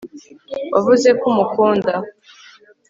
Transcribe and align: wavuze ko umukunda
wavuze 0.73 1.09
ko 1.19 1.23
umukunda 1.31 1.93